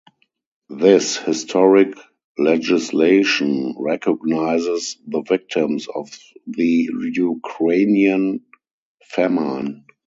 [0.71, 1.93] This historic
[2.35, 6.09] legislation recognizes the victims of
[6.47, 8.43] the Ukrainian
[9.03, 9.85] famine.